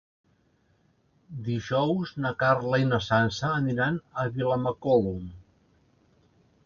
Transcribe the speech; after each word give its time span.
Dijous 1.49 2.13
na 2.25 2.31
Carla 2.39 2.79
i 2.85 2.87
na 2.93 3.01
Sança 3.09 3.53
aniran 3.59 4.01
a 4.25 4.27
Vilamacolum. 4.39 5.29